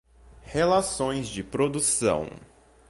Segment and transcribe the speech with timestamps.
[0.47, 2.27] relações de produção